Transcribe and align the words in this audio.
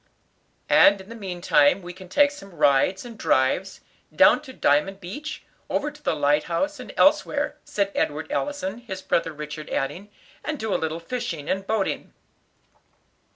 "And 0.67 0.99
in 0.99 1.09
the 1.09 1.15
meantime 1.15 1.83
we 1.83 1.93
can 1.93 2.09
take 2.09 2.31
some 2.31 2.55
rides 2.55 3.05
and 3.05 3.19
drives, 3.19 3.81
down 4.11 4.41
to 4.41 4.51
Diamond 4.51 4.99
Beach, 4.99 5.43
over 5.69 5.91
to 5.91 6.01
the 6.01 6.15
light 6.15 6.45
house, 6.45 6.79
and 6.79 6.91
elsewhere," 6.97 7.57
said 7.63 7.91
Edward 7.93 8.31
Allison, 8.31 8.79
his 8.79 9.03
brother 9.03 9.31
Richard 9.31 9.69
adding, 9.69 10.09
"and 10.43 10.57
do 10.57 10.73
a 10.73 10.81
little 10.81 10.99
fishing 10.99 11.47
and 11.47 11.67
boating." 11.67 12.13